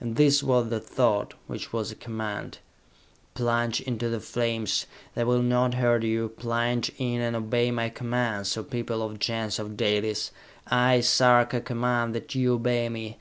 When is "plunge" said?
3.34-3.82, 6.30-6.90